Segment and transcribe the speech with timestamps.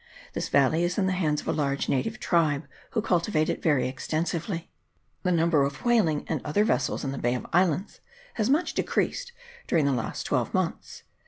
[0.33, 3.87] This valley is in the hands of a large native tribe, who cultivate it very
[3.87, 4.71] extensively.
[5.21, 7.99] The number of whaling and other vessels in the Bay of Islands
[8.33, 9.31] has much decreased
[9.67, 11.03] during the last twelve months.